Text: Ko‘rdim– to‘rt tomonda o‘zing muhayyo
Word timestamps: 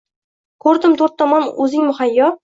Ko‘rdim– 0.65 0.95
to‘rt 1.01 1.15
tomonda 1.19 1.51
o‘zing 1.67 1.85
muhayyo 1.91 2.31